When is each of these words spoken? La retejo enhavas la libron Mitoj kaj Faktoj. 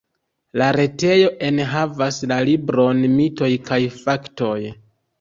La 0.61 0.69
retejo 0.77 1.27
enhavas 1.51 2.19
la 2.33 2.41
libron 2.51 3.07
Mitoj 3.21 3.55
kaj 3.71 3.83
Faktoj. 4.03 4.61